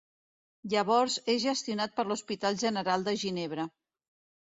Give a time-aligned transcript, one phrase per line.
[0.73, 3.71] Llavors és gestionat per l'Hospital general de Ginebra.